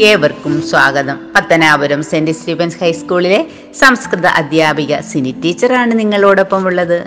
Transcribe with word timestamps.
ഏവർക്കും 0.00 0.62
സ്വാഗതം. 0.62 1.18
Pathanapuram 1.36 2.02
saint 2.02 2.30
Stephen's 2.30 2.78
ഹൈസ്കൂളിലെ 2.80 3.46
സംസ്കൃത 3.78 4.26
അധ്യാപിക 4.26 5.00
സിനി 5.00 5.34
ടീച്ചറാണ് 5.44 5.98
നിങ്ങളോടൊപ്പം 5.98 6.66
ഉള്ളത്. 6.66 7.04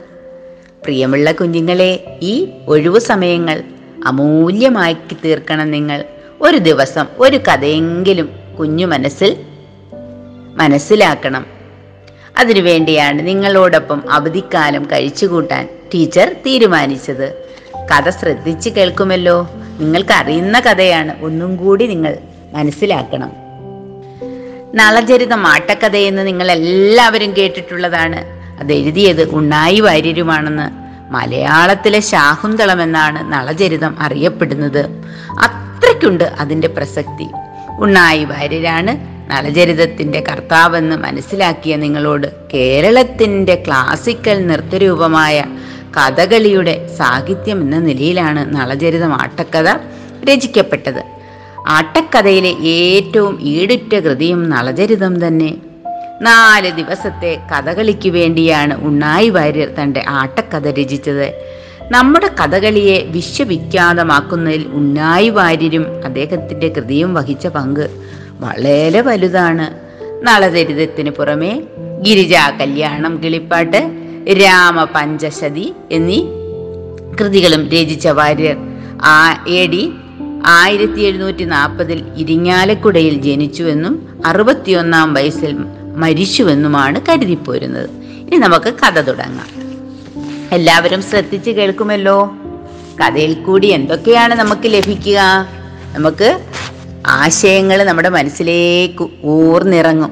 പ്രിയമുള്ള 0.83 1.31
കുഞ്ഞുങ്ങളെ 1.31 2.19
ഈ 2.21 2.51
ഒഴിവു 2.67 2.99
സമയങ്ങൾ 2.99 3.63
അമൂല്യമാക്കി 4.05 5.17
തീർക്കണം 5.25 5.71
നിങ്ങൾ. 5.71 6.03
ഒരു 6.41 6.57
ദിവസം 6.57 7.05
ഒരു 7.17 7.37
കഥയെങ്കിലും 7.37 8.29
കുഞ്ഞു 8.59 8.85
മനസ്സിൽ 8.85 9.37
മനസ്സിലാക്കണം. 10.55 11.45
അതിനുവേണ്ടിയാണ് 12.37 13.27
നിങ്ങളോടൊപ്പം 13.27 14.11
അവധിക്കാലം 14.11 14.85
കഴിച്ചുകൂട്ടാൻ 14.85 15.69
ടീച്ചർ 15.93 16.35
തീരുമാനിച്ചത്. 16.45 17.43
കഥ 17.75 18.09
ശ്രദ്ധിച്ച് 18.09 18.69
കേൾക്കുമല്ലോ. 18.69 19.49
നിങ്ങൾക്ക് 19.79 20.13
അറിയുന്ന 20.13 20.59
കഥയാണ്. 20.59 21.23
ഒന്നും 21.23 21.55
കൂടി 21.55 21.87
നിങ്ങൾ 21.87 22.17
മനസ്സിലാക്കണം. 22.53 23.31
നളചരിതം 24.75 25.47
ആട്ടക്കഥയെന്ന് 25.47 26.27
നിങ്ങൾ 26.27 26.51
എല്ലാവരും 26.51 27.33
കേട്ടിട്ടുള്ളതാണ്. 27.37 28.25
അത് 28.59 28.73
എഴുതിയത് 28.73 29.29
ഉണ്ണായി 29.29 29.79
വാര്യരുമാണെന്ന് 29.79 30.83
മലയാളത്തിലെ 31.13 31.99
ശാകുന്തളം 31.99 32.81
എന്നാണ് 32.81 33.33
നളചരിതം 33.33 33.95
അറിയപ്പെടുന്നത്. 33.99 34.79
അത്രയ്ക്കുണ്ട് 35.39 36.23
അതിന്റെ 36.23 36.67
പ്രസക്തി. 36.67 37.27
ഉണ്ണായി 37.79 38.25
വാര്യരാണ് 38.25 39.13
നളചരിതത്തിന്റെ 39.31 40.23
കർത്താവെന്ന് 40.29 40.95
മനസ്സിലാക്കിയ 40.95 41.75
നിങ്ങളോട് 41.75 42.27
കേരളത്തിന്റെ 42.53 43.63
ക്ലാസിക്കൽ 43.67 44.47
നൃത്തരൂപമായ 44.47 45.43
കഥകളിയുടെ 45.97 46.95
സാഹിത്യം 46.97 47.61
എന്ന 47.61 47.79
നിലയിലാണ് 47.79 48.55
നളചരിതം 48.55 49.13
ആട്ടക്കഥ 49.13 49.77
രചിക്കപ്പെട്ടത്. 50.25 51.12
ആട്ടക്കഥയിലെ 51.67 52.49
ഏറ്റവും 52.49 53.41
ഈടുറ്റ 53.41 53.95
കൃതിയും 53.95 54.49
നളചരിതം 54.49 55.27
തന്നെ. 55.27 55.55
നാല് 56.21 56.71
ദിവസത്തെ 56.71 57.39
കഥകളിക്ക് 57.51 58.09
വേണ്ടിയാണ് 58.09 58.85
ഉണ്ണായി 58.85 59.29
വാര്യർ 59.29 59.69
തന്റെ 59.81 60.03
ആട്ടക്കഥ 60.07 60.71
രചിച്ചത്. 60.71 61.33
നമ്മുടെ 61.91 62.27
കഥകളിയെ 62.27 63.05
വിശ്വവിഖ്യാതമാക്കുന്നതിൽ 63.09 64.65
ഉണ്ണായി 64.73 65.29
വാര്യരും 65.29 66.05
അദ്ദേഹത്തിന്റെ 66.05 66.69
കൃതിയും 66.69 67.13
വഹിച്ച 67.13 67.47
പങ്ക് 67.47 67.89
വളരെ 68.39 69.01
വലുതാണ്. 69.01 69.67
നളചരിതത്തിന് 70.27 71.09
പുറമെ 71.09 71.63
ഗിരിജാ 72.01 72.49
കല്യാണം 72.49 73.23
കിളിപ്പാട്ട് 73.23 73.91
രാമപഞ്ചശതി 74.31 75.73
എന്നീ 75.91 76.23
കൃതികളും 77.19 77.67
രചിച്ച 77.67 78.07
വാര്യർ. 78.07 78.55
ആ 79.03 79.45
എ 79.47 79.67
ഡി 79.67 79.93
ആയിരത്തി 80.45 81.01
എഴുന്നൂറ്റി 81.01 81.43
നാൽപ്പതിൽ 81.43 82.03
ഇരിങ്ങാലക്കുടയിൽ 82.17 83.21
ജനിച്ചുവെന്നും 83.21 84.21
അറുപത്തിയൊന്നാം 84.25 85.13
വയസ്സിൽ 85.13 85.57
മരിച്ചുവെന്നുമാണ് 85.95 87.01
കരുതിപ്പോരുന്നത്. 87.09 87.89
ഇനി 88.27 88.35
നമുക്ക് 88.35 88.73
കഥ 88.73 88.99
തുടങ്ങാം. 88.99 89.63
എല്ലാവരും 90.51 91.01
ശ്രദ്ധിച്ച് 91.01 91.51
കേൾക്കുമല്ലോ? 91.51 92.35
കഥയിൽ 93.01 93.33
കൂടി 93.33 93.67
എന്തൊക്കെയാണ് 93.67 94.33
നമുക്ക് 94.33 94.61
ലഭിക്കുക? 94.65 95.47
നമുക്ക് 95.93 96.39
ആശയങ്ങൾ 97.07 97.83
നമ്മുടെ 97.83 98.09
മനസ്സിലേക്ക് 98.09 99.07
ഊർന്നിറങ്ങും. 99.23 100.11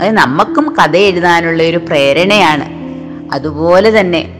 അത് 0.00 0.10
നമുക്കും 0.10 0.74
കഥ 0.82 0.96
എഴുതാനുള്ള 0.96 1.62
ഒരു 1.62 1.76
പ്രേരണയാണ്. 1.76 2.64
അതുപോലെ 3.34 4.00
തന്നെ 4.00 4.38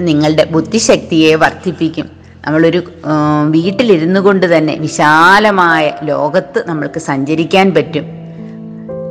നിങ്ങളുടെ 0.00 0.44
ബുദ്ധിശക്തിയെ 0.44 1.34
വർദ്ധിപ്പിക്കും. 1.34 2.21
നമ്മളൊരു 2.46 2.82
വീട്ടിലിരുന്നു 3.50 4.20
കൊണ്ട് 4.20 4.58
തന്നെ 4.58 4.74
വിശാലമായ 4.74 5.92
ലോകത്ത് 6.02 6.64
നമ്മൾക്ക് 6.66 7.00
സഞ്ചരിക്കാൻ 7.00 7.74
പറ്റും. 7.74 8.04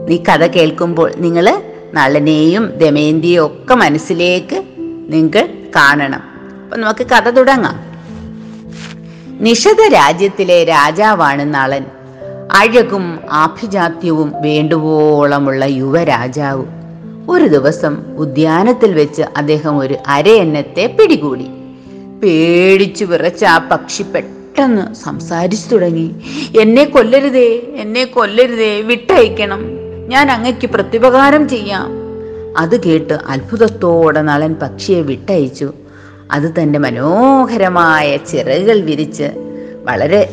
ഈ 0.09 0.23
കഥ 0.23 0.47
കേൾക്കുമ്പോൾ 0.47 1.11
നിങ്ങൾ 1.17 1.61
നളനെയും 1.93 2.71
ദമയന്തിയും 2.77 3.45
ഒക്കെ 3.45 3.75
മനസ്സിലേക്ക് 3.75 4.63
നിങ്ങൾ 5.07 5.49
കാണണം. 5.75 6.23
അപ്പൊ 6.63 6.77
നമുക്ക് 6.77 7.07
കഥ 7.07 7.29
തുടങ്ങാം. 7.29 7.79
നിഷധ 9.43 9.93
രാജ്യത്തിലെ 9.93 10.63
രാജാവാണ് 10.63 11.53
നളൻ. 11.53 11.85
അഴകും 12.51 13.19
ആഭിജാത്യവും 13.31 14.33
വേണ്ടുവോളമുള്ള 14.41 15.65
യുവരാജാവ്. 15.65 16.65
ഒരു 17.29 17.45
ദിവസം 17.45 18.03
ഉദ്യാനത്തിൽ 18.17 18.93
വെച്ച് 18.93 19.21
അദ്ദേഹം 19.37 19.77
ഒരു 19.77 19.95
അരയന്നത്തെ 20.07 20.95
പിടികൂടി. 20.99 21.47
പേടിച്ചു 22.23 23.05
വിറച്ച 23.05 23.45
ആ 23.45 23.57
പക്ഷി 23.57 24.03
പെട്ടെന്ന് 24.03 24.95
സംസാരിച്ചു 24.95 25.69
തുടങ്ങി. 25.69 26.15
എന്നെ 26.61 26.83
കൊല്ലരുതേ 26.83 27.61
എന്നെ 27.75 28.03
കൊല്ലരുതേ 28.03 28.81
വിട്ടയക്കണം. 28.81 29.61
ഞാൻ 30.07 30.31
അങ്ങയ്ക്ക് 30.31 30.69
പ്രത്യുപകാരം 30.69 31.49
ചെയ്യാം. 31.49 31.87
അത് 32.57 32.83
കേട്ട് 32.83 33.13
അത്ഭുതത്തോടെ 33.13 34.21
നളൻ 34.21 34.53
പക്ഷിയെ 34.53 35.01
വിട്ടയച്ചു. 35.01 35.73
അത് 36.31 36.61
തന്റെ 36.61 36.79
മനോഹരമായ 36.79 38.17
ചിറകുകൾ 38.17 38.79
വിരിച്ച് 38.79 39.31
വളരെ 39.83 40.29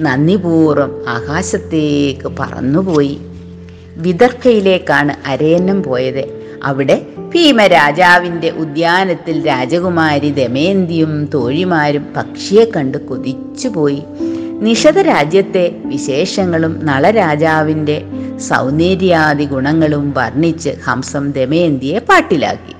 നന്ദിപൂർവം 0.00 1.04
ആകാശത്തേക്ക് 1.08 2.32
പറന്നുപോയി. 2.40 3.18
വിദർഭയിലേക്കാണ് 3.96 5.14
അരയന്നം 5.26 5.82
പോയത്. 5.82 6.43
അവിടെ 6.64 7.06
ഭീമരാജാവിന്റെ 7.34 8.50
ഉദ്യാനത്തിൽ 8.50 9.46
രാജകുമാരി 9.46 10.30
ദമയന്തിയും 10.30 11.30
തോഴിമാരും 11.34 12.06
പക്ഷിയെ 12.16 12.64
കണ്ട് 12.64 12.98
കൊതിച്ചുപോയി. 12.98 14.02
നിഷധ 14.60 14.98
രാജ്യത്തെ 14.98 15.76
വിശേഷങ്ങളും 15.84 16.86
നളരാജാവിന്റെ 16.86 18.02
സൗന്ദര്യാദി 18.48 19.44
ഗുണങ്ങളും 19.44 20.14
വർണിച്ച് 20.16 20.70
ഹംസം 20.86 21.32
ദമയന്തിയെ 21.32 21.98
പാട്ടിലാക്കി. 21.98 22.74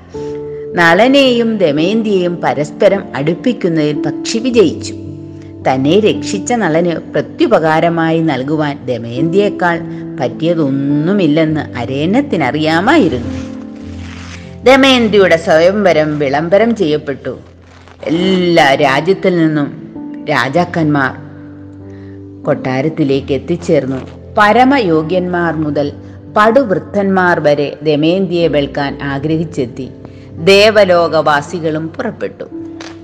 നളനെയും 0.75 1.59
ദമയന്തിയെയും 1.59 2.37
പരസ്പരം 2.37 3.05
അടുപ്പിക്കുന്നതിൽ 3.15 4.03
പക്ഷി 4.03 4.39
വിജയിച്ചു. 4.39 4.95
തന്നെ 5.73 6.01
രക്ഷിച്ച 6.01 6.53
നളന് 6.53 7.13
പ്രത്യുപകാരമായി 7.13 8.21
നൽകുവാൻ 8.21 8.87
ദമയന്തിയേക്കാൾ 8.87 9.81
പറ്റിയതൊന്നുമില്ലെന്ന് 10.21 11.79
അരേനത്തിനറിയാമായിരുന്നു 11.79 13.44
ദമയന്തിയുടെ 14.65 15.37
സ്വയംവരം 15.37 16.19
വിളംബരം 16.19 16.77
ചെയ്യപ്പെട്ടു. 16.77 17.39
എല്ലാ 18.05 18.75
രാജ്യത്തിൽ 18.75 19.39
നിന്നും 19.39 19.89
രാജാക്കന്മാർ 20.31 21.13
കൊട്ടാരത്തിലേക്ക് 22.45 23.33
എത്തിച്ചേർന്നു. 23.33 23.97
പരമയോഗ്യന്മാർ 24.39 25.55
മുതൽ 25.55 25.93
പടുവൃദ്ധന്മാർ 26.37 27.41
വരെ 27.41 27.79
ദമയന്തിയെ 27.83 28.49
വെൽക്കാൻ 28.49 28.99
ആഗ്രഹിച്ചെത്തി. 29.03 29.91
ദേവലോകവാസികളും 30.45 31.89
പുറപ്പെട്ടു. 31.89 32.45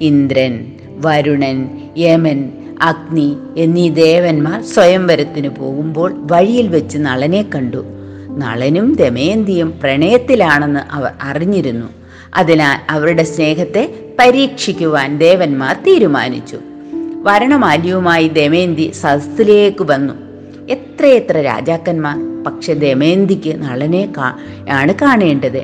ഇന്ദ്രൻ 0.00 0.72
വരുണൻ 0.88 1.80
യമൻ 1.98 2.52
അഗ്നി 2.82 3.36
എന്നീ 3.56 3.90
ദേവന്മാർ 3.90 4.62
സ്വയംവരത്തിന് 4.62 5.48
പോകുമ്പോൾ 5.48 6.26
വഴിയിൽ 6.32 6.68
വെച്ച് 6.68 6.98
നളനെ 6.98 7.44
കണ്ടു. 7.54 7.99
നളനും 8.38 8.94
ദമയന്തിയും 8.94 9.74
പ്രണയത്തിലാണെന്ന് 9.80 10.80
അവർ 10.90 11.12
അറിഞ്ഞിരുന്നു. 11.22 11.86
അതിനാൽ 12.34 12.78
അവരുടെ 12.90 13.24
സ്നേഹത്തെ 13.24 14.14
പരീക്ഷിക്കുവാൻ 14.18 15.18
ദേവന്മാർ 15.18 15.76
തീരുമാനിച്ചു. 15.86 16.58
വരണമാല്യവുമായി 17.22 18.28
ദമയന്തി 18.28 18.90
സദസ്സിലേക്ക് 18.90 19.82
വന്നു. 19.82 20.14
എത്രയെത്ര 20.70 21.40
രാജാക്കന്മാർ 21.40 22.44
പക്ഷെ 22.44 22.74
ദമയന്തിക്ക് 22.74 23.62
നളനെ 23.62 24.12
ആണ് 24.70 24.94
കാണേണ്ടത്. 25.02 25.62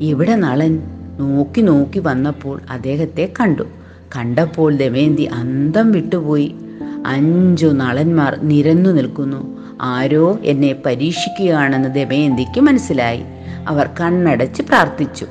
ഇവിടെ 0.00 0.36
നളൻ 0.36 0.78
നോക്കി 1.18 1.60
നോക്കി 1.60 1.98
വന്നപ്പോൾ 1.98 2.60
അദ്ദേഹത്തെ 2.70 3.32
കണ്ടു. 3.40 3.62
കണ്ടപ്പോൾ 4.16 4.76
ദമയന്തി 4.76 5.22
അന്തം 5.22 5.92
വിട്ടുപോയി. 5.92 6.54
അഞ്ചു 7.06 7.66
നളന്മാർ 7.66 8.38
നിരന്നു 8.42 8.90
നിൽക്കുന്നു. 8.90 9.57
ആരോ 9.80 10.38
എന്നെ 10.44 10.74
പരീക്ഷിക്കുകയാണെന്ന് 10.86 11.88
ദമയന്തിക്ക് 11.88 12.60
മനസ്സിലായി. 12.60 13.22
അവർ 13.68 13.88
കണ്ണടച്ച് 14.00 14.62
പ്രാർത്ഥിച്ചു. 14.62 15.26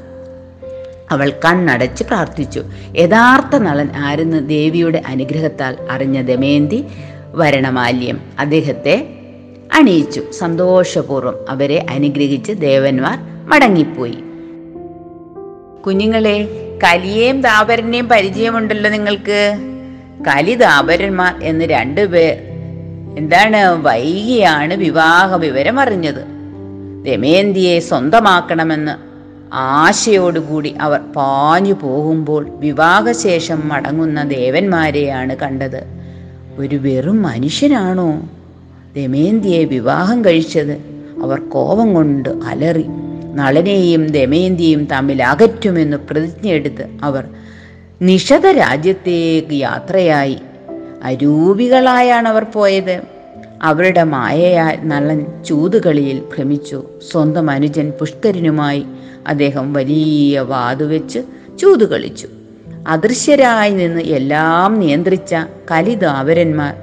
അവൾ 1.12 1.30
കണ്ണടച്ച് 1.46 2.04
പ്രാർത്ഥിച്ചു. 2.04 2.64
യഥാർത്ഥ 2.98 3.56
നളൻ 3.56 3.90
ആരെന്ന് 3.96 4.50
ദേവിയുടെ 4.50 5.02
അനുഗ്രഹത്താൽ 5.08 5.78
അറിഞ്ഞ 5.92 6.22
ദമയന്തി 6.22 6.86
വരണമാല്യം 7.34 8.22
അദ്ദേഹത്തെ 8.40 9.10
അണിയിച്ചു. 9.74 10.24
സന്തോഷപൂർവം 10.40 11.36
അവരെ 11.50 11.86
അനുഗ്രഹിച്ച് 11.90 12.54
ദേവന്മാർ 12.54 13.20
മടങ്ങിപ്പോയി. 13.50 14.18
കുഞ്ഞുങ്ങളെ 15.86 16.50
കലിയേയും 16.84 17.42
ദാപരനെയും 17.42 18.10
പരിചയമുണ്ടല്ലോ 18.10 18.92
നിങ്ങൾക്ക്. 18.92 19.58
കലി 20.28 20.54
ദാപരന്മാർ 20.54 21.36
എന്ന് 21.44 21.66
രണ്ടുപേർ 21.66 22.47
എന്താണ് 23.18 23.84
വൈകിയാണ് 23.84 24.74
വിവാഹ 24.74 25.36
വിവരം 25.36 25.80
അറിഞ്ഞത്? 25.80 26.26
ദമയന്തിയെ 27.06 27.80
സ്വന്തമാക്കണമെന്ന് 27.80 28.92
ആശയോടുകൂടി 29.54 30.76
അവർ 30.82 31.00
പാഞ്ഞു 31.00 31.74
പോകുമ്പോൾ 31.74 32.48
വിവാഹശേഷം 32.50 33.70
മടങ്ങുന്ന 33.70 34.24
ദേവന്മാരെയാണ് 34.24 35.36
കണ്ടത്. 35.36 35.84
ഒരു 36.58 36.76
വെറും 36.76 37.22
മനുഷ്യനാണോ? 37.22 38.22
ദമയന്തിയെ 38.96 39.64
വിവാഹം 39.64 40.26
കഴിച്ചത് 40.26 40.72
അവർ 41.24 41.40
കോപം 41.40 41.94
കൊണ്ട് 41.94 42.30
അലറി. 42.30 42.86
നളനെയും 43.36 44.08
ദമയന്തിയും 44.08 44.86
തമ്മിൽ 44.86 45.24
അകറ്റുമെന്ന് 45.24 45.98
പ്രതിജ്ഞയെടുത്ത് 45.98 46.88
അവർ 47.04 47.26
നിഷധ 48.02 48.48
രാജ്യത്തേക്ക് 48.48 49.54
യാത്രയായി. 49.54 50.40
അരൂപികളായാണ് 51.08 52.28
അവർ 52.28 52.44
പോയത്. 52.44 53.02
അവരുടെ 53.62 54.04
മായയാൽ 54.04 54.78
നളൻ 54.84 55.44
ചൂതുകളിയിൽ 55.44 56.20
ഭ്രമിച്ചു. 56.20 56.84
സ്വന്തം 57.12 57.50
അനുജൻ 57.50 57.94
പുഷ്കരനുമായി 58.00 58.84
അദ്ദേഹം 59.28 59.74
വലിയ 59.74 60.40
വാതുവെച്ച് 60.40 61.20
ചൂതുകളിച്ചു. 61.60 62.28
അദൃശ്യരായി 62.88 63.72
നിന്ന് 63.72 64.02
എല്ലാം 64.02 64.80
നിയന്ത്രിച്ച 64.80 65.36
കലിതാവരന്മാർ 65.72 66.76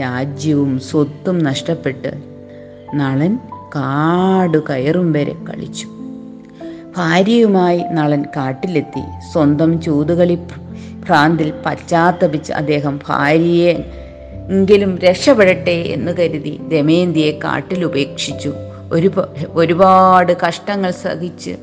രാജ്യവും 0.00 0.80
സ്വത്തും 0.80 1.38
നഷ്ടപ്പെട്ട് 1.38 2.12
നളൻ 2.94 3.38
കാട് 3.76 4.58
കയറും 4.58 5.12
വരെ 5.12 5.34
കളിച്ചു. 5.48 5.88
ഭാര്യയുമായി 6.96 7.82
നളൻ 7.92 8.24
കാട്ടിലെത്തി. 8.36 9.02
സ്വന്തം 9.32 9.80
ചൂതുകളി 9.80 10.38
ഭ്രാന്തിൽ 11.06 11.52
പശ്ചാത്തപിച്ച് 11.66 12.52
അദ്ദേഹം 12.52 13.00
ഭാര്യയെ 13.08 13.84
എങ്കിലും 14.50 14.98
രക്ഷപ്പെടട്ടെ 14.98 15.70
എന്ന് 15.70 16.12
കരുതി 16.12 16.60
ദമയന്തിയെ 16.68 17.30
കാട്ടിലുപേക്ഷിച്ചു 17.44 18.52
ഒരു 18.92 19.10
ഒരുപാട് 19.52 20.32
കഷ്ടങ്ങൾ 20.48 20.90
സഹിച്ച് 20.90 21.56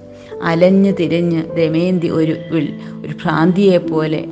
അലഞ്ഞു 0.43 0.91
തിരിഞ്ഞ് 0.91 1.43
ദമയന്തി 1.43 2.07
ഒരു 2.07 2.31
ഒരു 2.31 3.13
ഭ്രാന്തിയെ 3.23 3.77
പോലെ 3.77 4.25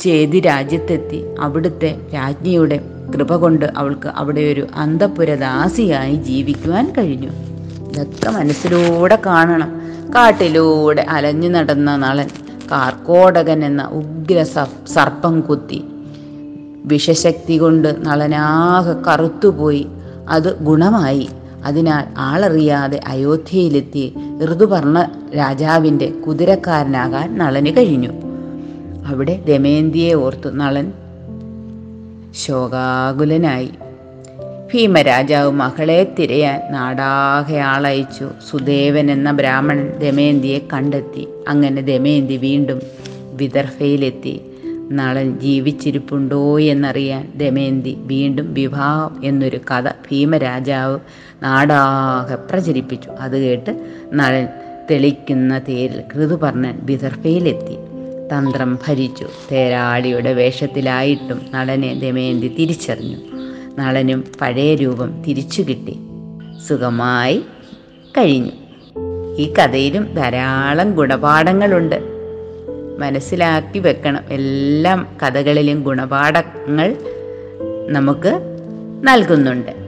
ചേതി 0.00 0.40
രാജ്യത്തെത്തി. 0.40 1.24
അവിടുത്തെ 1.40 1.96
രാജ്ഞിയുടെ 2.14 2.80
കൃപ 3.14 3.36
കൊണ്ട് 3.36 3.66
അവൾക്ക് 3.76 4.08
അവിടെ 4.08 4.40
ഒരു 4.40 4.66
അന്തപുരദാസിയായി 4.74 6.14
ജീവിക്കുവാൻ 6.14 6.94
കഴിഞ്ഞു. 6.98 7.30
ഇതൊക്കെ 7.90 8.30
മനസ്സിലൂടെ 8.30 9.18
കാണണം. 9.26 9.82
കാട്ടിലൂടെ 10.14 11.06
അലഞ്ഞു 11.08 11.48
നടന്ന 11.48 11.96
നളൻ 11.96 12.28
കാർക്കോടകൻ 12.72 13.64
എന്ന 13.64 13.84
ഉഗ്ര 13.84 14.42
സർപ്പം 14.86 15.40
കുത്തി. 15.40 15.84
വിഷശക്തി 16.84 17.58
കൊണ്ട് 17.58 17.96
നളനാകെ 17.98 18.92
കറുത്തുപോയി. 18.92 19.86
അത് 20.28 20.58
ഗുണമായി. 20.58 21.28
അതിനാൽ 21.64 22.06
ആളറിയാതെ 22.18 23.00
അയോധ്യയിലെത്തി 23.06 24.14
ഋതുപർണ 24.44 25.10
രാജാവിന്റെ 25.36 26.10
കുതിരക്കാരനാകാൻ 26.26 27.38
നളന് 27.38 27.66
കഴിഞ്ഞു. 27.66 28.08
അവിടെ 29.06 29.44
ദമയന്തിയെ 29.48 30.14
ഓർത്തു 30.14 30.48
നളൻ 30.48 30.92
ശോകാകുലനായി. 32.46 33.70
ഭീമരാജാവ് 34.74 35.50
മകളെ 35.50 36.14
തിരയാൻ 36.18 36.72
നാടാകെ 36.72 37.56
ആളയച്ചു. 37.56 38.30
സുദേവൻ 38.50 39.10
എന്ന 39.10 39.30
ബ്രാഹ്മണൻ 39.32 39.98
ദമയന്തിയെ 39.98 40.58
കണ്ടെത്തി. 40.72 41.28
അങ്ങനെ 41.48 41.82
ദമയന്തി 41.82 42.36
വീണ്ടും 42.36 42.80
വിദർഭയിലെത്തി. 43.32 44.40
നളൻ 44.92 45.40
ജീവിച്ചിരിപ്പുണ്ടോ 45.40 46.58
എന്നറിയാൻ 46.58 47.32
ദമയന്തി 47.36 47.96
വീണ്ടും 47.98 48.54
വിവാഹം 48.54 49.24
എന്നൊരു 49.24 49.56
കഥ 49.56 49.88
ഭീമരാജാവ് 49.88 50.98
നാടാകെ 51.42 52.34
പ്രചരിപ്പിച്ചു. 52.34 53.10
അത് 53.10 53.38
കേട്ട് 53.38 53.86
നളൻ 54.12 54.48
തെളിക്കുന്ന 54.90 55.58
തേരിൽ 55.58 56.00
കൃതുപർണൻ 56.14 56.78
വിദർഭയിലെത്തി. 56.82 57.76
തന്ത്രം 58.32 58.78
ഭരിച്ചു. 58.88 59.26
തേരാളിയുടെ 59.52 60.32
വേഷത്തിലായിട്ടും 60.32 61.40
നളനെ 61.54 61.94
ദമയന്തി 61.94 62.48
തിരിച്ചറിഞ്ഞു. 62.58 63.31
നളനും 63.78 64.24
പഴയ 64.40 64.74
രൂപം 64.74 65.22
തിരിച്ചു 65.22 65.62
കിട്ടി. 65.62 65.96
സുഖമായി 66.68 67.42
കഴിഞ്ഞു. 68.18 68.50
ഈ 69.38 69.52
കഥയിലും 69.52 70.14
ധാരാളം 70.14 70.94
ഗുണപാഠങ്ങളുണ്ട്. 70.94 72.02
മനസ്സിലാക്കി 72.98 73.78
വെക്കണം. 73.78 74.22
എല്ലാം 74.30 75.16
കഥകളിലും 75.22 75.82
ഗുണപാഠങ്ങൾ 75.82 76.96
നമുക്ക് 77.88 78.40
നൽകുന്നുണ്ട്. 79.04 79.82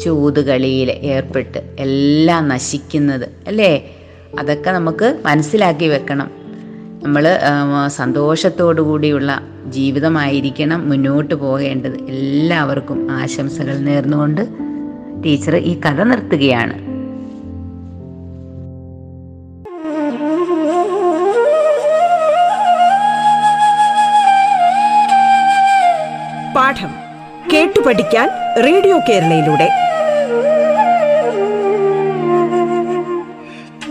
ചൂതുകളിയിൽ 0.00 0.90
ഏർപ്പെട്ട് 0.90 1.76
എല്ലാം 1.78 2.48
നശിക്കുന്നത് 2.48 3.28
അല്ലേ? 3.46 3.96
അതൊക്കെ 4.38 4.70
നമുക്ക് 4.70 5.18
മനസ്സിലാക്കി 5.24 5.84
വെക്കണം. 5.84 6.30
നമ്മൾ 7.04 7.24
സന്തോഷത്തോടു 7.86 8.82
കൂടിയുള്ള 8.82 9.40
ജീവിതമായിരിക്കണം 9.66 10.88
മുന്നോട്ട് 10.90 11.34
പോകേണ്ടത്. 11.34 11.96
എല്ലാവർക്കും 12.08 13.10
ആശംസകൾ 13.10 13.76
നേർന്നുകൊണ്ട് 13.78 14.42
ടീച്ചർ 15.24 15.56
ഈ 15.56 15.80
കഥ 15.80 16.02
നിർത്തുകയാണ്. 16.02 16.76
പാഠം 26.56 26.92
കേട്ടു 27.52 27.80
പഠിക്കാൻ 27.86 28.28
റേഡിയോ 28.64 28.98
കേരളയിലൂടെ. 29.08 29.68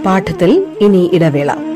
പാഠത്തിൽ 0.06 0.52
ഇനി 0.82 1.10
ഇടവേള. 1.14 1.73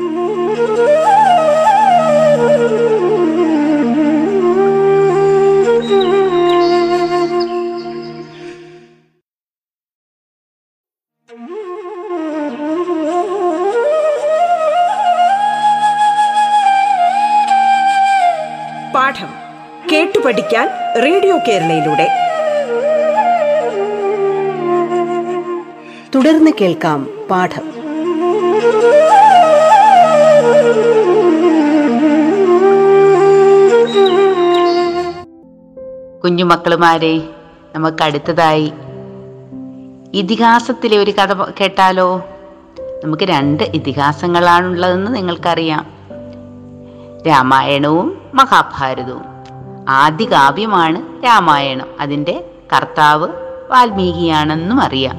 പഠിക്കാൻ 20.28 20.68
റേഡിയോ 21.04 21.38
കേരളയിലൂടെ. 21.38 22.08
തുടർന്ന് 26.14 26.50
കേൾക്കാം 26.60 27.08
പാഠം. 27.30 27.68
കുഞ്ഞുമക്കളുമാരെ 36.24 37.22
നമുക്ക് 37.74 38.02
അടുത്തതായി. 38.02 38.72
ഇതിഹാസത്തിലെ 40.14 40.98
ഒരു 40.98 41.10
കഥ 41.10 41.32
കേട്ടാലോ? 41.60 42.26
നമുക്ക് 43.04 43.22
രണ്ട് 43.22 43.64
ഇതിഹാസങ്ങളാണുള്ളതെന്ന് 43.64 45.14
നിങ്ങൾക്കറിയാം. 45.14 45.86
രാമായണവും 47.28 48.30
മഹാഭാരതവും. 48.34 49.37
ആദ്യ 49.88 50.24
കാവ്യമാണ് 50.24 51.24
രാമായണം. 51.24 51.86
അതിന്റെ 52.00 52.44
കർത്താവ് 52.76 53.28
വാൽമീകിയാണെന്നും 53.70 54.80
അറിയാം. 54.80 55.16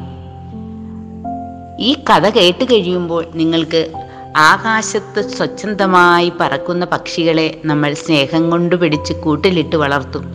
ഈ 1.80 1.96
കഥ 2.10 2.30
കേട്ട് 2.30 2.66
കഴിയുമ്പോൾ 2.66 3.26
നിങ്ങൾക്ക് 3.36 3.92
ആകാശത്ത് 4.38 5.30
സ്വച്ഛന്തമായി 5.30 6.34
പറക്കുന്ന 6.40 6.86
പക്ഷികളെ 6.86 7.62
നമ്മൾ 7.66 7.94
സ്നേഹം 7.94 8.50
കൊണ്ട് 8.50 8.76
പിടിച്ച് 8.76 9.14
കൂട്ടിലിട്ട് 9.14 9.76
വളർത്തും. 9.76 10.26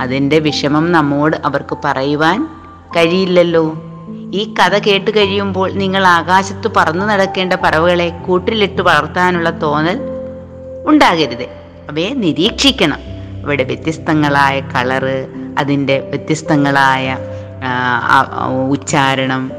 അതിന്റെ 0.00 0.38
വിഷമം 0.38 0.92
നമ്മോട് 0.92 1.36
അവർക്ക് 1.44 1.78
പറയുവാൻ 1.84 2.48
കഴിയില്ലല്ലോ. 2.96 3.82
ഈ 4.32 4.54
കഥ 4.54 4.78
കേട്ട് 4.78 5.10
കഴിയുമ്പോൾ 5.10 5.72
നിങ്ങൾ 5.72 6.06
ആകാശത്ത് 6.06 6.70
പറന്നു 6.76 7.04
നടക്കേണ്ട 7.04 7.52
പറവുകളെ 7.52 8.08
കൂട്ടിലിട്ട് 8.08 8.82
വളർത്താനുള്ള 8.82 9.60
തോന്നൽ 9.60 9.98
ഉണ്ടാകരുത്. 10.86 11.42
അവയെ 11.90 12.10
നിരീക്ഷിക്കണം. 12.10 13.11
ഇവിടെ 13.42 13.62
വ്യത്യസ്തങ്ങളായ 13.62 14.60
കളറ് 14.60 15.26
അതിന്റെ 15.58 15.98
വ്യത്യസ്തങ്ങളായ 15.98 17.18
ഉച്ചാരണം 18.70 19.52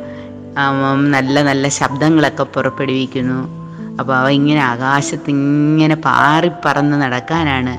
നല്ല 1.12 1.42
നല്ല 1.42 1.68
ശബ്ദങ്ങളൊക്കെ 1.68 2.44
പുറപ്പെടുവിക്കുന്നു. 2.44 3.63
അപ്പോൾ 4.00 4.16
അവ 4.16 4.30
ഇങ്ങനെ 4.30 4.62
ആകാശത്ത് 4.62 5.30
ഇങ്ങനെ 5.30 5.96
പാറിപ്പറന്ന് 5.96 7.02
നടക്കാനാണ് 7.02 7.74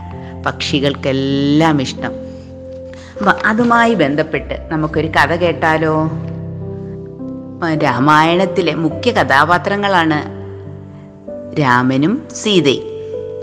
പക്ഷികൾക്കെല്ലാം 0.45 1.83
ഇഷ്ടം. 1.83 2.13
അപ്പം 3.19 3.35
അതുമായി 3.47 3.95
ബന്ധപ്പെട്ട് 3.95 4.69
നമുക്കൊരു 4.69 5.07
കഥ 5.07 5.35
കേട്ടാലോ? 5.35 6.11
രാമായണത്തിലെ 7.83 8.75
മുഖ്യ 8.75 9.11
കഥാപാത്രങ്ങളാണ് 9.13 10.19
രാമനും 11.61 12.23
സീതയും. 12.43 12.85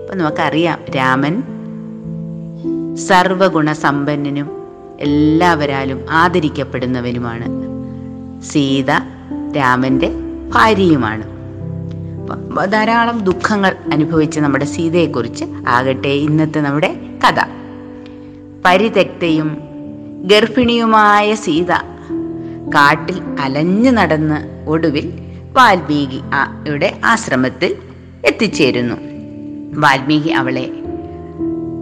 അപ്പം 0.01 0.17
നമുക്കറിയാം 0.17 0.79
രാമൻ 0.97 1.43
സർവഗുണസമ്പന്നനും 2.95 4.67
എല്ലാവരാലും 4.99 6.05
ആദരിക്കപ്പെടുന്നവനുമാണ്. 6.09 7.47
സീത 8.41 8.91
രാമന്റെ 9.57 10.11
ഭാര്യയുമാണ്. 10.53 11.31
ധാരാളം 12.65 13.23
ദുഃഖങ്ങൾ 13.23 13.75
അനുഭവിച്ച 13.93 14.39
നമ്മുടെ 14.39 14.65
സീതയെക്കുറിച്ച് 14.65 15.45
ആകട്ടെ 15.67 16.07
ഇന്നത്തെ 16.07 16.59
നമ്മുടെ 16.59 16.99
കഥ. 17.27 17.45
പരിതക്തയും 18.65 19.57
ഗർഭിണിയുമായ 20.23 21.35
സീത 21.35 21.71
കാട്ടിൽ 22.75 23.21
അലഞ്ഞു 23.41 23.91
നടന്ന് 23.91 24.65
ഒടുവിൽ 24.67 25.13
വാൽമീകി 25.53 26.21
ആ- 26.33 26.63
യുടെ 26.67 26.99
ആശ്രമത്തിൽ 27.05 27.75
എത്തിച്ചേരുന്നു. 28.25 28.95
വാൽമീകി 29.79 30.29
അവളെ 30.29 30.80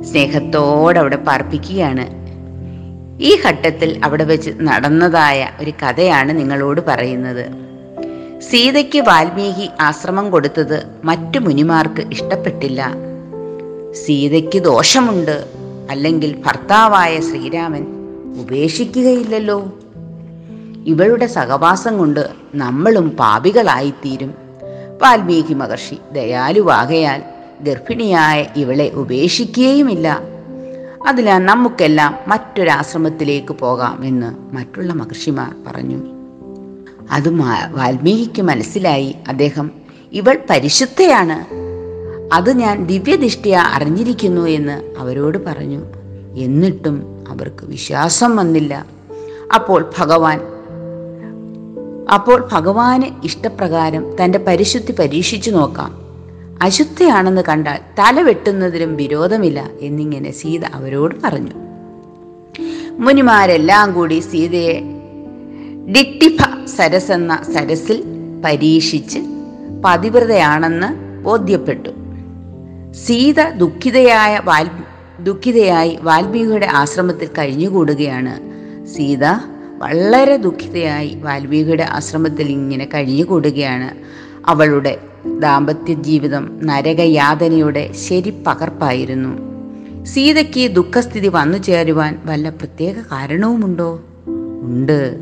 സ്നേഹത്തോടെ 0.03 0.99
അവിടെ 0.99 1.15
പാർപ്പിക്കുകയാണ്. 1.15 2.19
ഈ 3.21 3.37
ഘട്ടത്തിൽ 3.47 4.01
അവിടെ 4.03 4.23
വെച്ച് 4.23 4.51
നടന്നതായ 4.61 5.49
ഒരു 5.59 5.71
കഥയാണ് 5.71 6.39
നിങ്ങളോട് 6.39 6.81
പറയുന്നത്. 6.81 7.69
സീതയ്ക്ക് 8.39 8.99
വാൽമീകി 8.99 9.69
ആശ്രമം 9.81 10.31
കൊടുത്തത് 10.31 10.85
മറ്റു 11.03 11.39
മുനിമാർക്ക് 11.39 12.01
ഇഷ്ടപ്പെട്ടില്ല. 12.01 12.93
സീതയ്ക്ക് 14.05 14.59
ദോഷമുണ്ട്. 14.59 15.45
അല്ലെങ്കിൽ 15.89 16.43
ഭർത്താവായ 16.45 17.19
ശ്രീരാമൻ 17.19 17.87
ഉപേക്ഷിക്കുകയില്ലല്ലോ. 18.41 19.73
ഇവളുടെ 20.85 21.25
സഹവാസം 21.25 21.97
കൊണ്ട് 21.97 22.29
നമ്മളും 22.55 23.09
പാപികളായിത്തീരും. 23.09 24.33
വാൽമീകി 25.01 25.53
മഹർഷി 25.53 25.97
ദയാലുവാകയാൽ 26.13 27.23
ഗർഭിണിയായ 27.61 28.45
ഇവളെ 28.55 28.89
ഉപേക്ഷിക്കുകയുമില്ല. 28.89 30.21
അതിനാൽ 31.07 31.37
നമുക്കെല്ലാം 31.37 32.15
മറ്റൊരാശ്രമത്തിലേക്ക് 32.27 33.53
പോകാം 33.53 34.05
എന്ന് 34.05 34.55
മറ്റുള്ള 34.55 34.93
മഹർഷിമാർ 34.93 35.55
പറഞ്ഞു. 35.67 36.01
അത് 37.11 37.29
വാൽമീകിക്ക് 37.71 38.41
മനസ്സിലായി. 38.41 39.15
അദ്ദേഹം 39.27 39.71
ഇവൾ 40.13 40.37
പരിശുദ്ധയാണ്. 40.49 41.45
അത് 42.33 42.57
ഞാൻ 42.57 42.85
ദിവ്യദൃഷ്ടിയ 42.85 43.57
അറിഞ്ഞിരിക്കുന്നു 43.57 44.41
എന്ന് 44.41 44.95
അവരോട് 44.97 45.37
പറഞ്ഞു. 45.37 45.85
എന്നിട്ടും 46.37 47.25
അവർക്ക് 47.29 47.65
വിശ്വാസം 47.65 48.35
വന്നില്ല. 48.35 48.85
അപ്പോൾ 49.55 49.91
ഭഗവാൻ 49.97 50.41
അപ്പോൾ 52.13 52.49
ഭഗവാന് 52.51 53.25
ഇഷ്ടപ്രകാരം 53.25 54.15
തന്റെ 54.23 54.39
പരിശുദ്ധി 54.39 54.91
പരീക്ഷിച്ചു 54.91 55.51
നോക്കാം. 55.51 56.08
അശുദ്ധയാണെന്ന് 56.61 57.41
കണ്ടാൽ 57.49 57.77
തല 57.99 58.21
വെട്ടുന്നതിലും 58.21 58.95
വിരോധമില്ല 58.95 59.69
എന്നിങ്ങനെ 59.81 60.31
സീത 60.31 60.65
അവരോട് 60.65 61.15
പറഞ്ഞു. 61.23 61.51
മുനിമാരെല്ലാം 62.91 63.93
കൂടി 63.93 64.19
സീതയെ 64.19 64.81
ഡിട്ടിഫ 65.91 66.65
സരസ് 66.65 67.11
എന്ന 67.11 67.43
സരസിൽ 67.53 68.03
പരീക്ഷിച്ച് 68.45 69.19
പതിവ്രതയാണെന്ന് 69.85 71.21
ബോധ്യപ്പെട്ടു. 71.23 71.89
സീത 72.93 73.49
ദുഃഖിതയായ 73.49 74.41
വാൽ 74.43 74.69
ദുഃഖിതയായി 75.19 75.99
വാൽമീകിയുടെ 76.01 76.67
ആശ്രമത്തിൽ 76.71 77.29
കഴിഞ്ഞുകൂടുകയാണ്. 77.37 78.35
സീത 78.85 79.25
വളരെ 79.77 80.37
ദുഃഖിതയായി 80.37 81.17
വാൽമീകിയുടെ 81.21 81.87
ആശ്രമത്തിൽ 81.89 82.49
ഇങ്ങനെ 82.49 82.85
കഴിഞ്ഞുകൂടുകയാണ്. 82.85 83.89
അവളുടെ 84.49 84.97
ദാമ്പത്യ 85.39 85.93
ജീവിതം 85.93 86.59
നരകയാതനയുടെ 86.63 87.91
ശരി 87.91 88.33
പകർപ്പായിരുന്നു 88.47 89.49
സീതയ്ക്ക് 90.03 90.75
ദുഃഖസ്ഥിതി 90.75 91.27
വന്നു 91.27 91.57
ചേരുവാൻ 91.57 92.19
വല്ല 92.25 92.49
പ്രത്യേക 92.49 92.95
കാരണവുമുണ്ടോ? 93.11 94.01
ഉണ്ട്. 94.61 95.17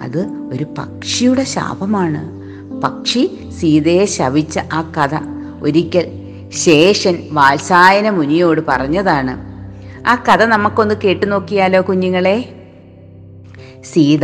അത് 0.00 0.26
ഒരു 0.52 0.64
പക്ഷിയുടെ 0.78 1.44
ശാപമാണ്. 1.44 2.38
പക്ഷി 2.80 3.38
സീതയെ 3.58 4.04
ശവിച്ച 4.04 4.58
ആ 4.72 4.92
കഥ 4.96 5.16
ഒരിക്കൽ 5.62 6.06
ശേഷൻ 6.50 7.28
വാത്സായന 7.32 8.10
മുനിയോട് 8.10 8.60
പറഞ്ഞതാണ്. 8.68 9.36
ആ 10.08 10.24
കഥ 10.28 10.44
നമുക്കൊന്ന് 10.44 10.94
കേട്ടു 11.04 11.26
നോക്കിയാലോ 11.26 11.80
കുഞ്ഞുങ്ങളെ? 11.80 12.54
സീത 13.92 14.20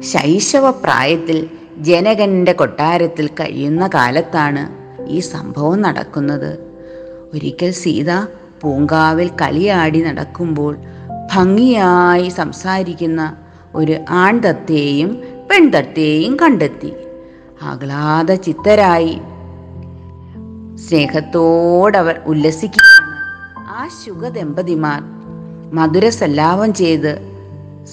ശൈശവ 0.00 0.70
പ്രായത്തിൽ 0.70 1.48
ജനകന്റെ 1.78 2.52
കൊട്ടാരത്തിൽ 2.52 3.26
കഴിയുന്ന 3.26 3.86
കാലത്താണ് 3.86 4.78
ഈ 5.08 5.20
സംഭവം 5.20 5.82
നടക്കുന്നത്. 5.82 6.58
ഒരിക്കൽ 7.34 7.70
സീത 7.70 8.12
പൂങ്കാവിൽ 8.60 9.28
കളിയാടി 9.28 10.02
നടക്കുമ്പോൾ 10.02 10.76
ഭംഗിയായി 11.34 12.28
സംസാരിക്കുന്ന 12.28 13.36
ഒരു 13.74 13.96
ആൺതത്തെയും 14.10 15.22
പെൺതത്തെയും 15.50 16.36
കണ്ടെത്തി. 16.36 16.92
ആഹ്ലാദ 17.62 18.32
ചിത്തരായി 18.32 19.20
സ്നേഹത്തോടവർ 20.76 22.20
ഉല്ലസിക്കുകയാണ് 22.26 23.14
ആ 23.58 23.88
ശുഗദമ്പതിമാർ. 24.06 25.02
മധുരസല്ലാപം 25.74 26.74
ചെയ്ത് 26.74 27.18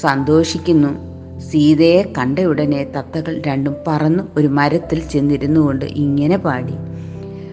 സന്തോഷിക്കുന്നു. 0.02 1.15
സീതയെ 1.40 2.14
കണ്ട 2.18 2.40
ഉടനെ 2.40 2.84
തത്തകൾ 2.84 3.42
രണ്ടും 3.48 3.76
പറന്ന് 3.88 4.24
ഒരു 4.38 4.48
മരത്തിൽ 4.48 5.00
ചെന്നിരുന്നു 5.00 5.60
കൊണ്ട് 5.60 5.86
ഇങ്ങനെ 5.86 6.38
പാടി. 6.38 6.74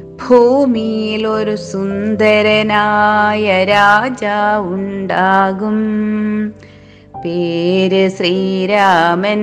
ഭൂമിയിൽ 0.03 1.27
ഒരു 1.27 1.57
സുന്ദരനായ 1.57 3.65
രാജാവുണ്ടാകും. 3.65 5.77
പേര് 7.25 8.09
ശ്രീരാമൻ. 8.09 9.41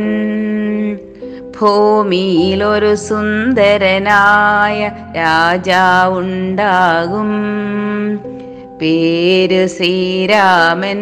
ഭൂമിയിൽ 1.61 2.63
ഒരു 2.63 2.95
സുന്ദരനായ 2.95 4.91
രാജാവുണ്ടാകും. 5.17 7.29
പേര് 8.81 9.67
ശ്രീരാമൻ. 9.67 10.99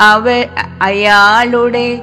അവ 0.00 0.44
അയാളുടെ 0.82 2.00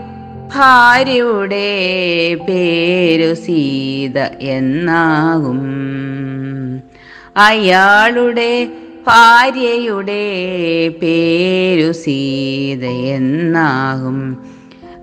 ഭാര്യയുടെ 0.56 2.36
പേരു 2.36 3.34
സീത 3.34 4.42
എന്നാകും. 4.42 5.62
അയാളുടെ 7.38 8.68
ഭാര്യയുടെ 9.08 10.24
പേരു 11.02 11.92
സീത 11.92 12.86
എന്നാകും. 12.86 14.38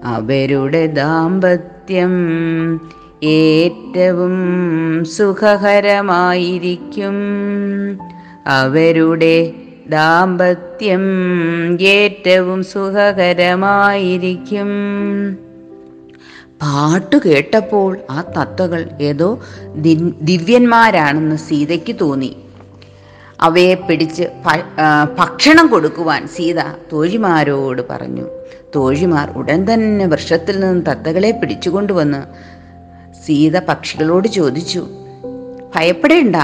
അവരുടെ 0.04 0.86
ദാമ്പത്യം 0.86 2.10
ഏറ്റവും 3.24 4.34
സുഖകരമായിരിക്കും. 5.04 7.14
അവരുടെ 8.46 9.52
ദാമ്പത്യം 9.90 11.02
ഏറ്റവും 11.80 12.64
സുഖകരമായിരിക്കും. 12.64 14.68
പാട്ട് 16.62 17.28
കേട്ടപ്പോൾ 17.28 17.98
ആ 18.10 18.24
തത്തകൾ 18.38 18.88
ഏതോ 19.00 19.40
ദിവ്യന്മാരാണെന്ന് 20.22 21.36
സീതയ്ക്ക് 21.36 21.96
തോന്നി. 22.00 22.36
അവയെ 23.40 23.74
പിടിച്ച് 23.74 24.22
ഭക്ഷണം 25.18 25.66
കൊടുക്കുവാൻ 25.66 26.28
സീത 26.28 26.58
തോഴിമാരോട് 26.92 27.82
പറഞ്ഞു. 27.90 28.28
തോഴിമാർ 28.74 29.30
ഉടൻ 29.30 29.74
തന്നെ 29.74 30.06
വൃക്ഷത്തിൽ 30.06 30.60
നിന്ന് 30.60 30.86
തത്തകളെ 30.86 31.30
പിടിച്ചുകൊണ്ടുവന്ന് 31.30 32.22
സീത 33.26 33.58
പക്ഷികളോട് 33.58 34.28
ചോദിച്ചു 34.28 34.86
ഭയപ്പെടേണ്ട 35.74 36.36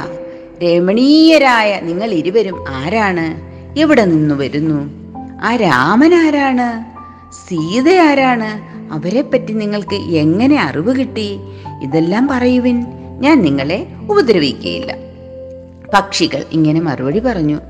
രമണീയരായ 0.63 1.81
നിങ്ങൾ 1.83 2.11
ഇരുവരും 2.11 2.65
ആരാണ്? 2.69 3.49
എവിടെ 3.79 4.05
നിന്നു 4.05 4.35
വരുന്നു? 4.35 4.91
ആ 5.43 5.57
രാമൻ 5.57 6.15
ആരാണ്? 6.15 6.99
സീത 7.33 7.89
ആരാണ്? 7.89 8.79
അവരെ 8.93 9.23
പറ്റി 9.23 9.53
നിങ്ങൾക്ക് 9.53 9.95
എങ്ങനെ 9.95 10.63
അറിവ് 10.63 10.97
കിട്ടി? 10.97 11.41
ഇതെല്ലാം 11.83 12.29
പറയുവിൻ. 12.29 12.87
ഞാൻ 13.21 13.43
നിങ്ങളെ 13.43 13.87
ഉപദ്രവിക്കുകയില്ല. 14.11 14.95
പക്ഷികൾ 15.95 16.45
ഇങ്ങനെ 16.53 16.81
മറുപടി 16.81 17.19
പറഞ്ഞു. 17.19 17.61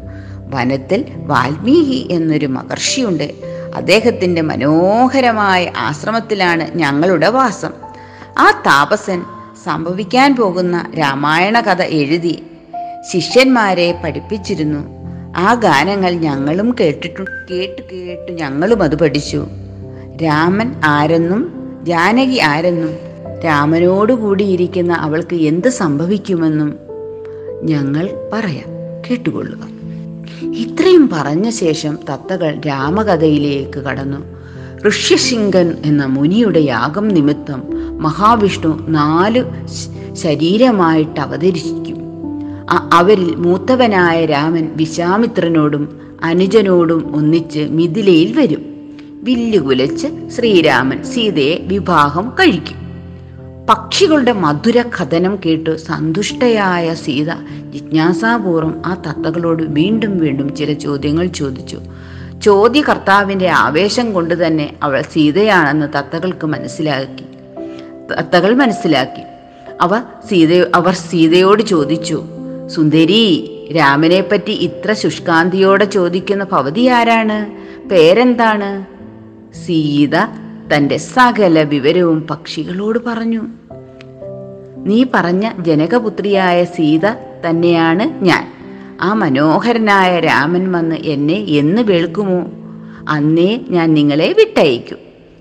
വനത്തിൽ 0.50 1.04
വാൽമീകി 1.16 2.08
എന്നൊരു 2.10 2.46
മഹർഷിയുണ്ട്. 2.46 3.32
അദ്ദേഹത്തിന്റെ 3.76 4.40
മനോഹരമായ 4.40 5.72
ആശ്രമത്തിലാണ് 5.78 6.78
ഞങ്ങളുടെ 6.78 7.28
വാസം. 7.28 7.70
ആ 8.38 8.62
താപസൻ 8.66 9.22
സംഭവിക്കാൻ 9.64 10.36
പോകുന്ന 10.36 10.90
രാമായണ 10.98 11.60
കഥ 11.60 11.82
എഴുതി 11.82 12.42
ശിഷ്യന്മാരെ 13.12 14.00
പഠിപ്പിച്ചിരുന്നു. 14.04 14.78
ആ 15.36 15.54
ഗാനങ്ങൾ 15.54 16.10
ഞങ്ങളും 16.10 16.74
കേട്ടിട്ടു 16.80 17.22
കേട്ട് 17.50 17.82
കേട്ട് 17.92 18.32
ഞങ്ങളും 18.32 18.82
അത് 18.82 18.98
പഠിച്ചു. 18.98 19.46
രാമൻ 20.22 20.74
ആരെന്നും 20.84 21.70
ജാനകി 21.82 22.38
ആരെന്നും 22.38 22.90
രാമനോട് 23.44 24.12
കൂടിയിരിക്കുന്ന 24.12 24.92
അവൾക്ക് 24.92 25.36
എന്ത് 25.36 25.68
സംഭവിക്കുമെന്നും 25.68 26.74
ഞങ്ങൾ 27.62 28.30
പറയാം. 28.32 28.66
കേട്ടുകൊള്ളുക. 29.10 29.68
ഇത്രയും 30.54 31.10
പറഞ്ഞ 31.12 31.50
ശേഷം 31.50 31.98
തത്തകൾ 32.10 32.60
രാമകഥയിലേക്ക് 32.66 33.78
കടന്നു. 33.78 34.38
ഋഷ്യശിങ്കൻ 34.88 35.74
എന്ന 35.84 36.04
മുനിയുടെ 36.04 36.60
യാഗം 36.60 37.08
നിമിത്തം 37.08 37.62
മഹാവിഷ്ണു 38.02 38.86
നാല് 38.88 39.44
ശരീരമായിട്ട് 40.14 41.20
അവതരിക്കും 41.20 41.87
അ- 41.87 41.87
അവരിൽ 42.70 43.34
മൂത്തവനായ 43.34 44.26
രാമൻ 44.26 44.72
വിശ്വാമിത്രനോടും 44.76 46.00
അനുജനോടും 46.22 47.16
ഒന്നിച്ച് 47.16 47.60
മിഥിലയിൽ 47.60 48.38
വരും. 48.38 48.62
വില്ലുകുലച്ച് 49.22 50.28
ശ്രീരാമൻ 50.28 51.04
സീതയെ 51.04 51.58
വിവാഹം 51.62 52.32
കഴിക്കും. 52.40 52.76
പക്ഷികളുടെ 53.68 54.32
മധുര 54.32 54.82
കഥനം 54.82 55.38
കേട്ട് 55.46 55.76
സന്തുഷ്ടയായ 55.76 56.94
സീത 56.94 57.32
ജിജ്ഞാസാപൂർവം 57.70 58.82
ആ 58.86 58.94
തത്തകളോട് 58.94 59.62
വീണ്ടും 59.62 60.18
വീണ്ടും 60.18 60.56
ചില 60.56 60.72
ചോദ്യങ്ങൾ 60.72 61.26
ചോദിച്ചു. 61.26 61.80
ചോദ്യകർത്താവിന്റെ 62.42 63.48
ആവേശം 63.48 64.12
കൊണ്ട് 64.12 64.46
തന്നെ 64.46 64.76
അവൾ 64.82 65.02
സീതയാണെന്ന് 65.02 65.98
തത്തകൾക്ക് 65.98 66.46
മനസ്സിലാക്കി. 66.46 67.24
തത്തകൾ 68.18 68.54
മനസ്സിലാക്കി. 68.54 69.22
അവ 69.80 69.98
സീത 69.98 70.66
അവർ 70.74 70.94
സീതയോട് 70.94 71.62
ചോദിച്ചു 71.62 72.24
സുന്ദരി 72.68 73.54
രാമനെപ്പറ്റി 73.76 74.50
ഇത്ര 74.50 74.92
ശുഷ്കാന്തിയോടെ 74.92 75.84
ചോദിക്കുന്ന 75.84 76.44
ഭവതി 76.44 76.86
ആരാണ്? 76.86 77.50
പേരെന്താണ്? 77.88 78.86
സീത 79.66 80.16
തന്റെ 80.74 80.96
സകല 80.96 81.62
വിവരവും 81.62 82.26
പക്ഷികളോട് 82.26 82.98
പറഞ്ഞു. 83.06 83.42
നീ 84.76 85.04
പറഞ്ഞ 85.14 85.50
ജനകപുത്രിയായ 85.58 86.64
സീത 86.64 87.06
തന്നെയാണ് 87.48 88.24
ഞാൻ. 88.24 88.52
ആ 89.00 89.12
മനോഹരനായ 89.12 90.20
രാമൻ 90.20 90.72
വന്ന് 90.72 90.96
എന്നെ 90.96 91.44
എന്ന് 91.48 91.82
വെളുക്കുമോ? 91.82 92.46
അന്നേ 93.08 93.60
ഞാൻ 93.70 93.94
നിങ്ങളെ 93.94 94.32
വിട്ടയക്കും. 94.32 94.98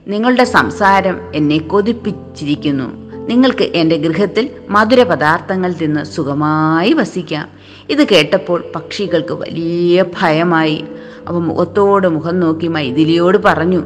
നിങ്ങളുടെ 0.08 0.44
സംസാരം 0.44 1.20
എന്നെ 1.36 1.58
കൊതിപ്പിച്ചിരിക്കുന്നു. 1.58 3.07
നിങ്ങൾക്ക് 3.28 3.64
എന്റെ 3.64 3.98
ഗൃഹത്തിൽ 3.98 4.50
മധുര 4.70 5.04
പദാർത്ഥങ്ങൾ 5.04 5.72
തിന്ന് 5.72 6.06
സുഖമായി 6.06 6.94
വസിക്കാം. 6.94 7.50
ഇത് 7.90 8.04
കേട്ടപ്പോൾ 8.04 8.64
പക്ഷികൾക്ക് 8.76 9.34
വലിയ 9.34 10.06
ഭയമായി. 10.22 10.86
അവ 11.28 11.40
മുഖത്തോട് 11.40 12.08
മുഖം 12.08 12.40
നോക്കി 12.40 12.68
മൈഥിലിയോട് 12.68 13.38
പറഞ്ഞു 13.38 13.84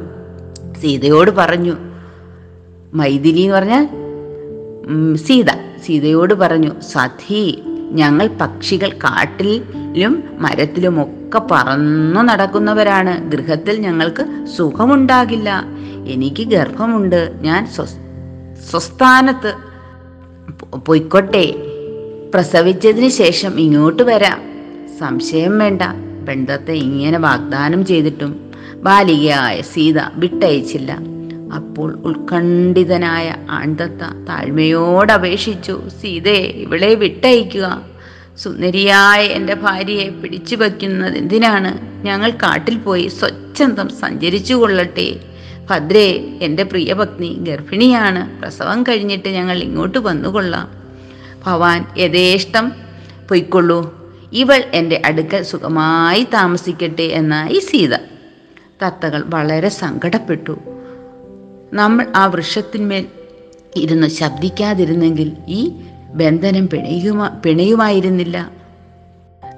സീതയോട് 0.81 1.31
പറഞ്ഞു 1.31 1.77
മൈഥിലി 2.93 3.41
എന്ന് 3.41 3.55
പറഞ്ഞാൽ 3.55 3.89
സീത. 5.15 5.45
സീതയോട് 5.85 6.33
പറഞ്ഞു 6.33 6.81
സതി 6.81 7.63
ഞങ്ങൾ 7.91 8.27
പക്ഷികൾ 8.27 8.89
കാട്ടിലും 8.89 10.23
മരത്തിലും 10.39 11.01
ഒക്കെ 11.01 11.41
പറന്നു 11.51 12.21
നടക്കുന്നവരാണ്. 12.21 13.31
ഗൃഹത്തിൽ 13.31 13.77
ഞങ്ങൾക്ക് 13.77 14.45
സുഖമുണ്ടാകില്ല. 14.57 15.65
എനിക്ക് 16.07 16.43
ഗർഭമുണ്ട്. 16.43 17.33
ഞാൻ 17.41 17.67
സ്വസ്- 17.67 18.10
സ്വസ്ഥാനത്ത് 18.69 19.53
പൊയ്ക്കോട്ടെ 20.85 21.55
പ്രസവിച്ചതിന് 22.33 23.09
ശേഷം 23.09 23.59
ഇങ്ങോട്ട് 23.59 24.03
വരാം. 24.03 24.41
സംശയം 24.99 25.59
വേണ്ട. 25.59 25.81
പെൺതത്തെ 26.27 26.71
ഇങ്ങനെ 26.71 27.17
വാഗ്ദാനം 27.17 27.85
ചെയ്തിട്ടും 27.85 28.51
ബാലികയായ 28.75 29.61
സീത 29.61 29.99
വിട്ടയച്ചില്ല. 30.15 30.99
അപ്പോൾ 31.55 31.93
ഉത്കണ്ഠിതനായ 31.93 33.35
ആൺതത്ത 33.49 34.25
താഴ്മയോട് 34.29 35.11
അപേക്ഷിച്ചു 35.11 35.81
സീതയെ 36.01 36.41
ഇവളെ 36.41 36.95
വിട്ടയക്കുക. 36.95 37.81
സുന്ദരിയായ 38.43 39.25
എന്റെ 39.25 39.53
ഭാര്യയെ 39.53 40.09
പിടിച്ചു 40.09 40.55
വയ്ക്കുന്നത് 40.55 41.17
എന്തിനാണ് 41.17 41.71
ഞങ്ങൾ 42.05 42.29
കാട്ടിൽ 42.29 42.77
പോയി 42.77 43.07
സ്വച്ഛന്തം 43.07 43.89
സഞ്ചരിച്ചു 43.89 44.53
കൊള്ളട്ടെ. 44.53 45.09
ഭദ്രേ 45.69 46.39
എന്റെ 46.41 46.63
പ്രിയപത്നി 46.63 47.37
ഗർഭിണിയാണ്. 47.39 48.41
പ്രസവം 48.41 48.83
കഴിഞ്ഞിട്ട് 48.83 49.29
ഞങ്ങൾ 49.29 49.57
ഇങ്ങോട്ട് 49.57 49.97
വന്നുകൊള്ളാം 49.97 50.71
ഭവാൻ 51.45 51.85
യഥേഷ്ടം. 51.97 52.71
പൊയ്ക്കൊള്ളൂ. 53.29 54.01
ഇവൾ 54.33 54.63
എന്റെ 54.73 55.01
അടുക്കൽ 55.05 55.43
സുഖമായി 55.43 56.27
താമസിക്കട്ടെ 56.33 57.03
എന്നായി 57.03 57.59
സീത. 57.59 57.95
തത്തകൾ 58.85 59.23
വളരെ 59.25 59.69
സങ്കടപ്പെട്ടു. 59.69 60.59
നമ്മൾ 61.73 62.07
ആ 62.15 62.25
വൃക്ഷത്തിന്മേൽ 62.25 63.05
ഇരുന്ന് 63.75 64.07
ശബ്ദിക്കാതിരുന്നെങ്കിൽ 64.07 65.31
ഈ 65.47 65.71
ബന്ധനം 66.13 66.69
പിണയുമാ 66.69 67.27
പിണയുമായിരുന്നില്ല. 67.45 68.60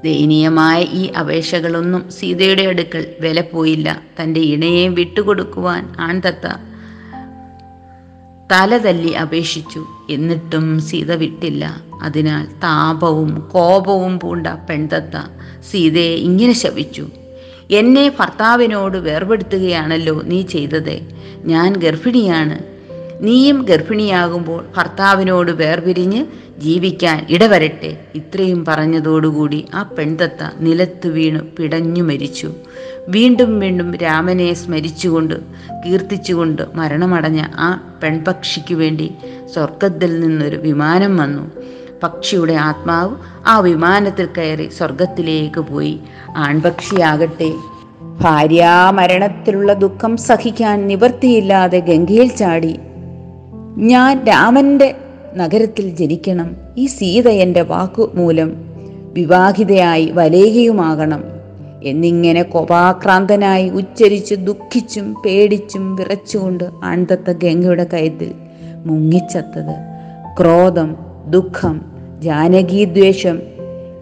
ദയനീയമായ 0.03 0.81
ഈ 0.81 1.05
അപേക്ഷകളൊന്നും 1.05 2.11
സീതയുടെ 2.11 2.63
അടുക്കൽ 2.63 3.05
വില 3.19 3.41
പോയില്ല. 3.41 4.01
തന്റെ 4.21 4.39
ഇണയെ 4.39 4.87
വിട്ടുകൊടുക്കുവാൻ 4.87 5.93
ആൺതത്ത 5.99 6.47
തല 8.51 8.77
തല്ലി 8.77 9.11
അപേക്ഷിച്ചു. 9.11 9.85
എന്നിട്ടും 10.09 10.81
സീത 10.81 11.13
വിട്ടില്ല. 11.13 11.83
അതിനാൽ 12.01 12.45
താപവും 12.45 13.49
കോപവും 13.53 14.19
പൂണ്ട 14.19 14.47
പെൺതത്ത 14.47 15.17
സീതയെ 15.71 16.15
ഇങ്ങനെ 16.15 16.53
ശപിച്ചു. 16.53 17.07
എന്നെ 17.71 18.11
ഭർത്താവിനോട് 18.19 18.97
വേർപെടുത്തുകയാണല്ലോ 18.97 20.21
നീ 20.21 20.41
ചെയ്തത്. 20.41 20.99
ഞാൻ 21.45 21.75
ഗർഭിണിയാണ്. 21.75 22.72
നീയും 23.21 23.61
ഗർഭിണിയാകുമ്പോൾ 23.61 24.65
ഭർത്താവിനോട് 24.77 25.51
വേർപിരിഞ്ഞ് 25.51 26.25
ജീവിക്കാൻ 26.59 27.25
ഇടവരട്ടെ. 27.29 27.97
ഇത്രയും 28.15 28.65
പറഞ്ഞതോടുകൂടി 28.65 29.65
ആ 29.73 29.83
പെൺതത്ത 29.83 30.49
നിലത്ത് 30.59 31.07
വീണു 31.07 31.39
പിടഞ്ഞു 31.59 32.03
മരിച്ചു. 32.03 32.53
വീണ്ടും 33.07 33.59
വീണ്ടും 33.59 33.97
രാമനെ 33.97 34.53
സ്മരിച്ചുകൊണ്ട് 34.53 35.33
കീർത്തിച്ചുകൊണ്ട് 35.85 36.61
മരണമടഞ്ഞ 36.75 37.43
ആ 37.55 37.97
പെൺപക്ഷിക്ക് 38.03 38.75
വേണ്ടി 38.75 39.11
സ്വർഗത്തിൽ 39.53 40.19
നിന്നൊരു 40.19 40.55
വിമാനം 40.55 41.17
വന്നു. 41.17 41.51
പക്ഷിയുടെ 42.03 42.53
ആത്മാവ് 42.53 43.15
ആ 43.47 43.59
വിമാനത്തിൽ 43.59 44.27
കയറി 44.37 44.69
സ്വർഗത്തിലേക്ക് 44.69 45.59
പോയി. 45.59 45.99
ആൺപക്ഷിയാകട്ടെ 46.37 47.51
ഭാര്യാമരണത്തിലുള്ള 48.21 49.73
ദുഃഖം 49.73 50.17
സഹിക്കാൻ 50.17 50.87
നിവർത്തിയില്ലാതെ 50.87 51.79
ഗംഗയിൽ 51.79 52.27
ചാടി 52.27 52.79
ഞാൻ 53.77 54.25
രാമന്റെ 54.25 54.95
നഗരത്തിൽ 55.35 55.95
ജനിക്കണം. 55.95 56.55
ഈ 56.77 56.85
സീത 56.85 57.27
എന്റെ 57.27 57.61
വാക്കുമൂലം 57.61 58.65
വിവാഹിതയായി 59.13 60.11
വലേകയുമാകണം 60.11 61.23
എന്നിങ്ങനെ 61.83 62.43
കോപാക്രാന്തനായി 62.43 63.69
ഉച്ചരിച്ച് 63.69 64.35
ദുഃഖിച്ചും 64.35 65.15
പേടിച്ചും 65.25 65.95
വിറച്ചുകൊണ്ട് 65.95 66.63
ആൺതത്ത 66.83 67.31
ഗംഗയുടെ 67.31 67.83
കയത്തിൽ 67.83 68.33
മുങ്ങിച്ചത്തത്. 68.85 69.75
ക്രോധം 70.39 70.95
ദുഃഖം 71.29 71.85
ജാനകീദ്വേഷം 72.19 73.39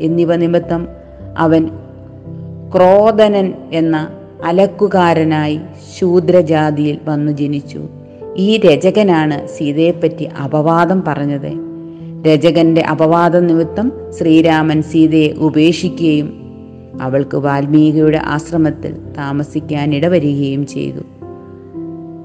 എന്നിവ 0.01 0.35
നിമിത്തം 0.35 0.87
അവൻ 1.37 1.69
ക്രോധനൻ 2.75 3.53
എന്ന 3.71 4.07
അലക്കുകാരനായി 4.45 5.59
ശൂദ്രജാതിയിൽ 5.99 6.99
വന്നു 7.05 7.31
ജനിച്ചു. 7.31 7.89
ഈ 8.37 8.57
രചകനാണ് 8.57 9.47
സീതയെപ്പറ്റി 9.47 10.23
അപവാദം 10.23 11.03
പറഞ്ഞത്. 11.07 11.53
രചകന്റെ 12.27 12.81
അപവാദം 12.81 13.47
നിമിത്തം 13.47 13.91
ശ്രീരാമൻ 14.19 14.81
സീതയെ 14.81 15.33
ഉപേക്ഷിക്കുകയും 15.33 16.41
അവൾക്ക് 17.01 17.37
വാൽമീകിയുടെ 17.37 18.21
ആശ്രമത്തിൽ 18.25 18.95
താമസിക്കാൻ 19.17 19.95
ഇടവരികയും 19.95 20.67
ചെയ്തു. 20.67 20.99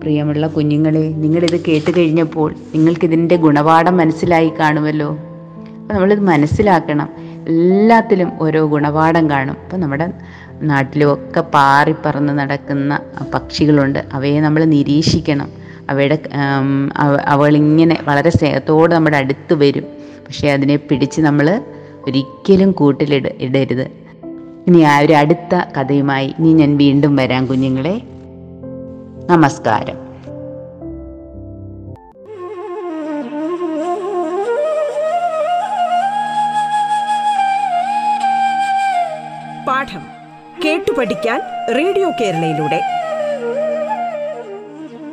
പ്രിയമുള്ള 0.02 0.46
കുഞ്ഞുങ്ങളെ 0.46 0.98
നിങ്ങളിത് 0.98 1.60
കേട്ട് 1.64 1.98
കഴിഞ്ഞപ്പോൾ 1.98 2.54
നിങ്ങൾക്കിതിന്റെ 2.74 3.36
ഗുണപാഠം 3.36 3.96
മനസ്സിലായി 3.96 4.52
കാണുമല്ലോ? 4.60 5.10
അപ്പം 5.10 5.94
നമ്മളിത് 5.94 6.20
മനസ്സിലാക്കണം. 6.20 7.08
എല്ലാത്തിലും 7.48 8.32
ഓരോ 8.40 8.66
ഗുണപാഠം 8.66 9.30
കാണും. 9.30 9.56
അപ്പം 9.64 9.80
നമ്മുടെ 9.80 10.12
നാട്ടിലുമൊക്കെ 10.62 11.40
പാറിപ്പറന്ന് 11.40 12.38
നടക്കുന്ന 12.38 13.00
പക്ഷികളുണ്ട്. 13.34 13.98
അവയെ 14.12 14.40
നമ്മൾ 14.40 14.64
നിരീക്ഷിക്കണം. 14.64 15.65
അവയുടെ 15.90 16.18
അവളിങ്ങനെ 17.24 17.98
വളരെ 18.04 18.30
സ്നേഹത്തോടെ 18.30 18.94
നമ്മുടെ 18.94 19.16
അടുത്ത് 19.16 19.54
വരും. 19.54 19.82
പക്ഷേ 20.26 20.48
അതിനെ 20.48 20.76
പിടിച്ച് 20.76 21.20
നമ്മൾ 21.20 21.62
ഒരിക്കലും 22.06 22.72
കൂട്ടിലിട 22.72 23.26
ഇടരുത്. 23.40 23.84
ഇനി 24.66 24.80
ആ 24.80 24.98
ഒരു 24.98 25.12
അടുത്ത 25.12 25.54
കഥയുമായി 25.78 26.34
ഇനി 26.38 26.52
ഞാൻ 26.52 26.76
വീണ്ടും 26.76 27.16
വരാം 27.16 27.46
കുഞ്ഞുങ്ങളെ. 27.46 28.02
നമസ്കാരം. 29.30 30.06
പാഠം 39.66 40.02
കേട്ടു 40.64 40.92
പഠിക്കാൻ 40.98 41.40
റേഡിയോ 41.76 42.10
കേരളയിലൂടെ. 42.20 42.95